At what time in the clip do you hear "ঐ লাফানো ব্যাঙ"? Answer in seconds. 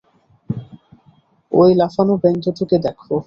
1.51-2.35